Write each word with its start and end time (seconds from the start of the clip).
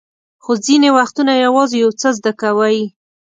خو 0.43 0.51
ځینې 0.65 0.89
وختونه 0.97 1.33
یوازې 1.45 1.75
یو 1.83 1.91
څه 2.01 2.09
زده 2.17 2.31
کوئ. 2.41 2.79